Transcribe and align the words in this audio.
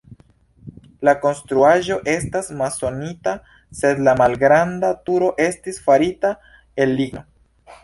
La 1.07 1.13
konstruaĵo 1.25 1.97
estas 2.13 2.49
masonita, 2.61 3.35
sed 3.81 4.03
la 4.09 4.17
malgranda 4.23 4.91
turo 5.11 5.31
estis 5.47 5.81
farita 5.91 6.35
el 6.87 6.99
ligno. 7.01 7.27